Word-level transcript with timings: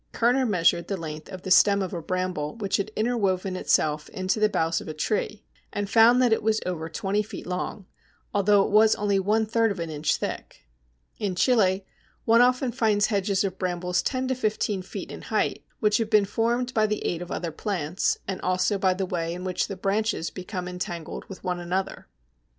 Kerner 0.13 0.47
measured 0.47 0.87
the 0.87 0.97
length 0.97 1.29
of 1.31 1.43
the 1.43 1.51
stem 1.51 1.83
of 1.83 1.93
a 1.93 2.01
Bramble 2.01 2.55
which 2.55 2.77
had 2.77 2.89
interwoven 2.95 3.55
itself 3.55 4.09
into 4.09 4.39
the 4.39 4.49
boughs 4.49 4.81
of 4.81 4.87
a 4.87 4.95
tree, 4.95 5.43
and 5.71 5.87
found 5.87 6.19
that 6.23 6.33
it 6.33 6.41
was 6.41 6.59
over 6.65 6.89
twenty 6.89 7.21
feet 7.21 7.45
long, 7.45 7.85
although 8.33 8.63
it 8.65 8.71
was 8.71 8.95
only 8.95 9.19
one 9.19 9.45
third 9.45 9.69
of 9.69 9.79
an 9.79 9.91
inch 9.91 10.15
thick. 10.15 10.65
In 11.19 11.35
Chile 11.35 11.85
one 12.25 12.41
often 12.41 12.71
finds 12.71 13.05
hedges 13.05 13.43
of 13.43 13.59
Brambles 13.59 14.01
ten 14.01 14.27
to 14.27 14.33
fifteen 14.33 14.81
feet 14.81 15.11
in 15.11 15.21
height, 15.21 15.63
which 15.81 15.97
have 15.97 16.09
been 16.09 16.25
formed 16.25 16.73
by 16.73 16.87
the 16.87 17.05
aid 17.05 17.21
of 17.21 17.29
other 17.31 17.51
plants, 17.51 18.17
and 18.27 18.41
also 18.41 18.79
by 18.79 18.95
the 18.95 19.05
way 19.05 19.31
in 19.35 19.43
which 19.43 19.67
the 19.67 19.75
branches 19.77 20.31
become 20.31 20.67
entangled 20.67 21.25
with 21.29 21.43
one 21.43 21.59
another. 21.59 22.07